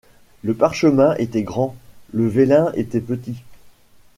Le 0.41 0.55
parchemin 0.55 1.13
était 1.19 1.43
grand, 1.43 1.75
le 2.11 2.27
vélin 2.27 2.71
était 2.73 3.01
petit. 3.01 3.43